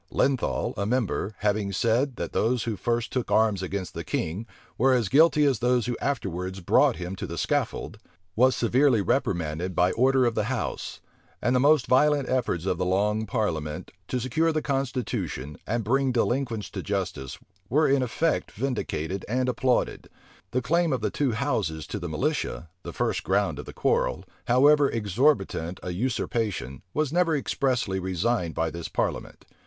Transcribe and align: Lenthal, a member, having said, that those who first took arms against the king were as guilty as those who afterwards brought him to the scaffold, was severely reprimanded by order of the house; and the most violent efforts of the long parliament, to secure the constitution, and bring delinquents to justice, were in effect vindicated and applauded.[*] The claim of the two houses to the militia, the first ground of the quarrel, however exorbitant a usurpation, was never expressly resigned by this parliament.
Lenthal, 0.09 0.73
a 0.77 0.85
member, 0.87 1.35
having 1.41 1.71
said, 1.71 2.15
that 2.15 2.33
those 2.33 2.63
who 2.63 2.75
first 2.75 3.13
took 3.13 3.29
arms 3.29 3.61
against 3.61 3.93
the 3.93 4.03
king 4.03 4.47
were 4.75 4.93
as 4.93 5.09
guilty 5.09 5.43
as 5.45 5.59
those 5.59 5.85
who 5.85 5.95
afterwards 6.01 6.59
brought 6.59 6.95
him 6.95 7.15
to 7.15 7.27
the 7.27 7.37
scaffold, 7.37 7.99
was 8.35 8.55
severely 8.55 8.99
reprimanded 9.03 9.75
by 9.75 9.91
order 9.91 10.25
of 10.25 10.33
the 10.33 10.45
house; 10.45 11.01
and 11.39 11.55
the 11.55 11.59
most 11.59 11.85
violent 11.85 12.27
efforts 12.27 12.65
of 12.65 12.79
the 12.79 12.83
long 12.83 13.27
parliament, 13.27 13.91
to 14.07 14.19
secure 14.19 14.51
the 14.51 14.59
constitution, 14.63 15.55
and 15.67 15.83
bring 15.83 16.11
delinquents 16.11 16.71
to 16.71 16.81
justice, 16.81 17.37
were 17.69 17.87
in 17.87 18.01
effect 18.01 18.49
vindicated 18.53 19.23
and 19.29 19.47
applauded.[*] 19.47 20.09
The 20.49 20.63
claim 20.63 20.93
of 20.93 21.01
the 21.01 21.11
two 21.11 21.33
houses 21.33 21.85
to 21.85 21.99
the 21.99 22.09
militia, 22.09 22.69
the 22.81 22.91
first 22.91 23.23
ground 23.23 23.59
of 23.59 23.65
the 23.65 23.71
quarrel, 23.71 24.23
however 24.47 24.89
exorbitant 24.89 25.79
a 25.83 25.91
usurpation, 25.93 26.81
was 26.91 27.13
never 27.13 27.35
expressly 27.37 27.99
resigned 27.99 28.55
by 28.55 28.71
this 28.71 28.87
parliament. 28.87 29.45